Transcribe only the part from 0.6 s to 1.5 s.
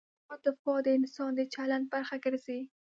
د انسان د